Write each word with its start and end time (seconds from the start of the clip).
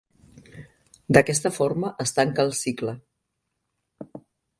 D'aquesta 1.17 1.51
forma 1.57 1.91
es 2.05 2.13
tanca 2.19 2.45
el 2.49 2.55
cicle. 2.61 2.95